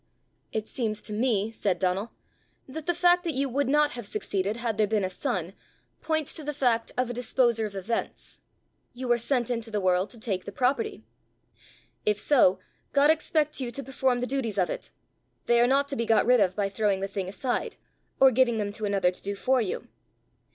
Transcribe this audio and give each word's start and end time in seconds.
"It 0.51 0.67
seems 0.67 0.99
to 1.03 1.13
me," 1.13 1.51
said 1.51 1.77
Donal, 1.77 2.11
"that 2.67 2.87
the 2.87 2.93
fact 2.95 3.23
that 3.23 3.35
you 3.35 3.47
would 3.47 3.69
not 3.69 3.91
have 3.91 4.07
succeeded 4.07 4.57
had 4.57 4.77
there 4.79 4.87
been 4.87 5.03
a 5.03 5.11
son, 5.11 5.53
points 6.01 6.33
to 6.33 6.43
the 6.43 6.55
fact 6.55 6.91
of 6.97 7.11
a 7.11 7.13
disposer 7.13 7.67
of 7.67 7.75
events: 7.75 8.41
you 8.95 9.07
were 9.07 9.19
sent 9.19 9.51
into 9.51 9.69
the 9.69 9.79
world 9.79 10.09
to 10.09 10.19
take 10.19 10.45
the 10.45 10.51
property. 10.51 11.03
If 12.03 12.19
so, 12.19 12.57
God 12.93 13.11
expects 13.11 13.61
you 13.61 13.69
to 13.69 13.83
perform 13.83 14.21
the 14.21 14.25
duties 14.25 14.57
of 14.57 14.71
it; 14.71 14.89
they 15.45 15.59
are 15.61 15.67
not 15.67 15.87
to 15.89 15.95
be 15.95 16.07
got 16.07 16.25
rid 16.25 16.39
of 16.39 16.55
by 16.55 16.67
throwing 16.67 17.01
the 17.01 17.07
thing 17.07 17.27
aside, 17.27 17.75
or 18.19 18.31
giving 18.31 18.57
them 18.57 18.71
to 18.71 18.85
another 18.85 19.11
to 19.11 19.21
do 19.21 19.35
for 19.35 19.61
you. 19.61 19.87